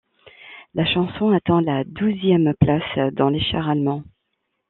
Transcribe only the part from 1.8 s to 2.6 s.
douzième